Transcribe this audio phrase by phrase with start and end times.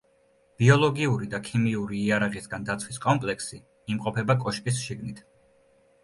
[0.61, 3.59] ბიოლოგიური და ქიმიური იარაღისაგან დაცვის კომპლექსი
[3.97, 5.21] იმყოფება კოშკის შიგნით.